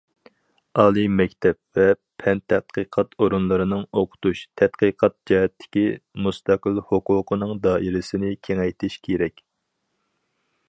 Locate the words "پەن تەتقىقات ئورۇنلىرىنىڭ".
2.21-3.83